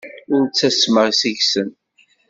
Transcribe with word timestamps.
Ur 0.33 0.43
ttasmeɣ 0.47 1.07
seg-sen. 1.19 1.69